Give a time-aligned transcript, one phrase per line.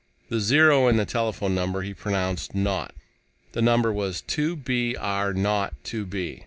[0.29, 2.95] The zero in the telephone number he pronounced "naught."
[3.51, 6.39] The number was: "2 B R 0 2 B."